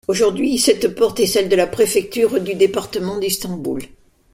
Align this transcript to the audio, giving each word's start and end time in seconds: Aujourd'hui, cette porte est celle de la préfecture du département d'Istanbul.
Aujourd'hui, 0.07 0.57
cette 0.57 0.95
porte 0.95 1.19
est 1.19 1.27
celle 1.27 1.47
de 1.47 1.55
la 1.55 1.67
préfecture 1.67 2.41
du 2.41 2.55
département 2.55 3.19
d'Istanbul. 3.19 3.83